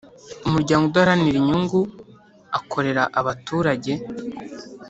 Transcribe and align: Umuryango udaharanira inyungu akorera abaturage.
Umuryango 0.47 0.83
udaharanira 0.85 1.37
inyungu 1.41 1.79
akorera 2.59 3.03
abaturage. 3.19 3.91